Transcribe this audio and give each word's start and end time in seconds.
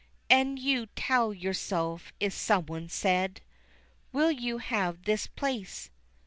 An' 0.31 0.57
you 0.57 0.87
tell 0.95 1.31
yourself 1.31 2.11
if 2.19 2.33
someone 2.33 2.89
said 2.89 3.39
"_Will 4.11 4.35
you 4.35 4.57
have 4.57 5.03
this 5.03 5.27
place? 5.27 5.91